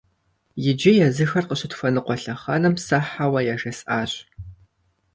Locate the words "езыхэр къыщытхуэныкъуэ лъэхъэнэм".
1.05-2.75